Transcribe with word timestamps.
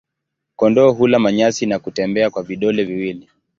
Kondoo 0.55 0.91
hula 0.93 1.19
manyasi 1.19 1.65
na 1.65 1.79
kutembea 1.79 2.29
kwa 2.29 2.43
vidole 2.43 2.83
viwili. 2.83 3.29